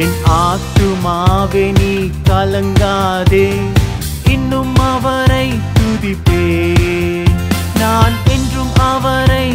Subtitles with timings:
[0.00, 1.92] என் ஆத்துமாவே நீ
[2.28, 3.46] கலங்காதே.
[4.28, 5.46] இன்னும் அவரை
[5.76, 6.44] துதிப்பே
[7.78, 9.46] நான் என்றும் அவரை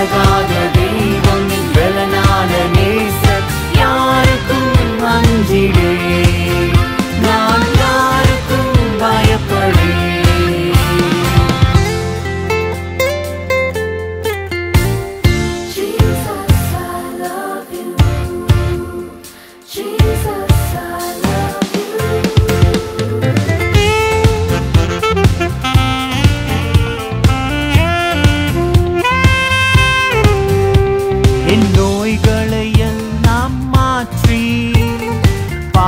[0.00, 0.57] விலகாத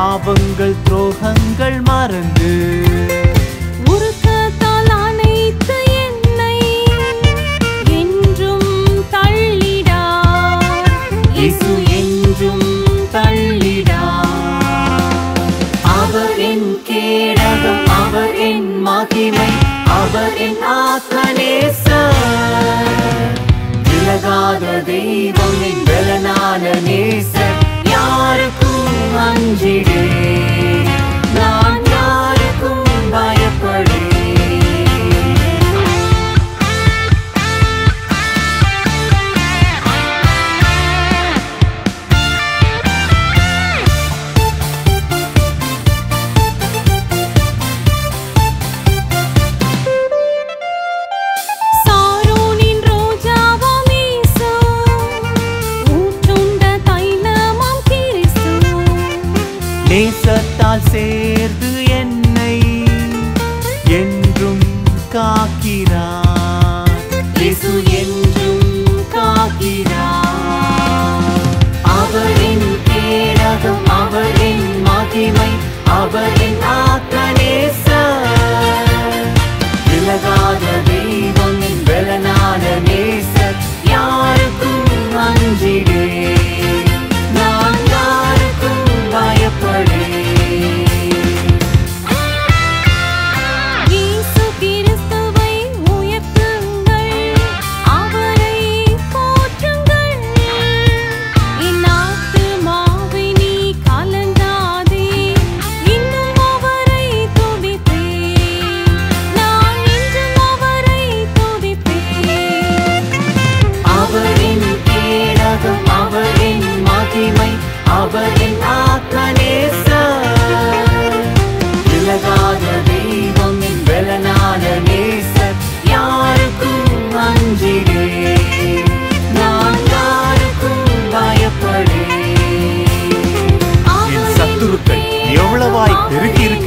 [0.00, 2.50] பாவங்கள் துரோகங்கள் மறந்து.
[15.98, 16.68] அவர் என்
[18.00, 19.50] அவரின் மகிமை
[19.98, 21.86] அவரின் ஆத்மநேச
[23.88, 27.58] விலகாத தெய்வம் என் பலனான நேசர்.
[27.90, 28.79] யாருக்கும்
[29.18, 30.39] அஞ்சிடே நான்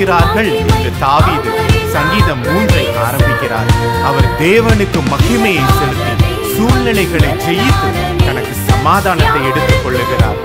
[0.05, 1.51] பெருகி இருக்கிறார்கள் என்று தாவீது
[1.91, 3.69] சங்கீதம் மூன்றை ஆரம்பிக்கிறார்.
[4.03, 7.89] அவர் தேவனுக்கு மகிமையை செலுத்தி சூழ்நிலைகளை ஜெயித்து
[8.25, 10.39] தனக்கு சமாதானத்தை எடுத்துக் கொள்ளுகிறார்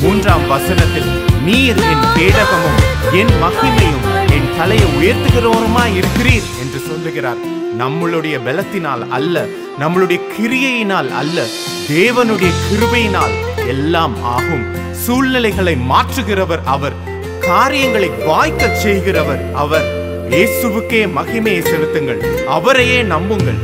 [0.00, 1.10] மூன்றாம் வசனத்தில்
[1.44, 2.80] நீர் என் பேடகமும்
[3.12, 6.48] என் மகிமையும் என் தலையை உயர்த்துகிறோருமா இருக்கிறீர்?
[6.60, 7.36] என்று சொல்லுகிறார்.
[7.78, 9.46] நம்மளுடைய பலத்தினால் அல்ல
[9.80, 11.44] நம்மளுடைய கிரியையினால் அல்ல
[11.88, 13.34] தேவனுடைய கிருபையினால்
[13.66, 14.64] எல்லாம் ஆகும்.
[14.92, 17.10] சூழ்நிலைகளை மாற்றுகிறவர் அவர்
[17.48, 19.86] காரியங்களை வாய்க்க செய்கிறவர் அவர்
[20.34, 22.22] இயேசுவுக்கே மகிமையை செலுத்துங்கள்
[22.56, 23.60] அவரையே நம்புங்கள்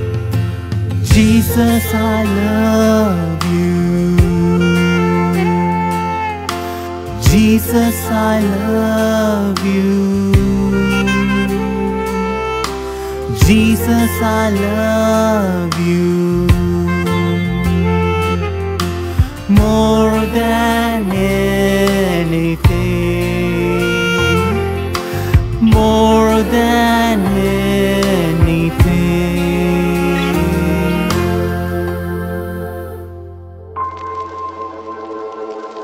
[1.12, 3.70] Jesus, I love you.
[7.28, 9.94] Jesus, I love you.
[13.44, 16.06] Jesus, I love you
[19.50, 22.67] more than anything.
[26.44, 26.87] that